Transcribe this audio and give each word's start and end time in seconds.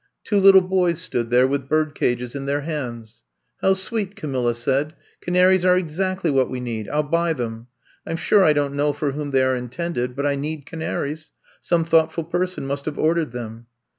Two 0.23 0.39
little 0.39 0.61
boys 0.67 0.99
stood 0.99 1.29
there 1.29 1.47
with 1.47 1.69
bird 1.69 1.93
cages 1.93 2.33
in 2.33 2.47
their 2.47 2.61
hands. 2.61 3.21
How 3.61 3.75
sweet!'' 3.75 4.15
Camilla 4.15 4.55
said. 4.55 4.95
Canaries 5.21 5.63
are 5.63 5.77
exactly 5.77 6.31
what 6.31 6.49
we 6.49 6.59
need. 6.59 6.89
I 6.89 6.93
'11 6.93 7.11
buy 7.11 7.33
them. 7.33 7.67
I 8.03 8.09
'm 8.09 8.17
sure 8.17 8.43
I 8.43 8.53
don't 8.53 8.73
know 8.73 8.93
for 8.93 9.11
whom 9.11 9.29
they 9.29 9.43
are 9.43 9.55
intended, 9.55 10.15
but 10.15 10.25
I 10.25 10.33
need 10.33 10.65
canaries. 10.65 11.29
Some 11.59 11.85
thoughtful 11.85 12.23
person 12.23 12.65
must 12.65 12.85
have 12.85 12.97
ordered 12.97 13.31
them." 13.31 13.67